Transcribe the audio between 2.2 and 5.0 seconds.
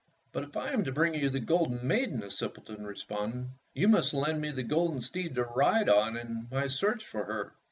the simpleton responded, "you must lend me the golden